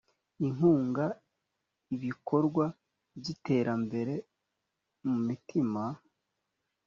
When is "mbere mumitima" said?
3.85-5.83